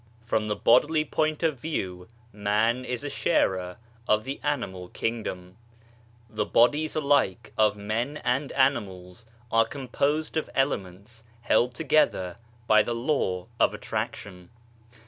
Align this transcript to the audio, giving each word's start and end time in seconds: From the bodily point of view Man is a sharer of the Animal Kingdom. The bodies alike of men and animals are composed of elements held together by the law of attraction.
From 0.25 0.47
the 0.47 0.55
bodily 0.55 1.05
point 1.05 1.43
of 1.43 1.59
view 1.59 2.07
Man 2.33 2.83
is 2.85 3.03
a 3.03 3.09
sharer 3.11 3.77
of 4.07 4.23
the 4.23 4.39
Animal 4.41 4.87
Kingdom. 4.89 5.57
The 6.27 6.43
bodies 6.43 6.95
alike 6.95 7.53
of 7.55 7.77
men 7.77 8.17
and 8.25 8.51
animals 8.53 9.27
are 9.51 9.63
composed 9.67 10.37
of 10.37 10.49
elements 10.55 11.23
held 11.41 11.75
together 11.75 12.37
by 12.65 12.81
the 12.81 12.95
law 12.95 13.45
of 13.59 13.75
attraction. 13.75 14.49